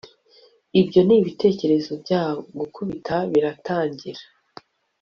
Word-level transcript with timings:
ibyo 0.79 1.01
nibitekerezo 1.07 1.91
byabo, 2.03 2.39
gukubita 2.59 3.15
biratangira 3.31 4.21